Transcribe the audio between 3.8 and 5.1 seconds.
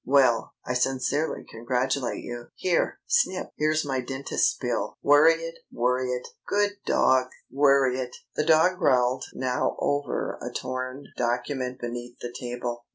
my dentist's bill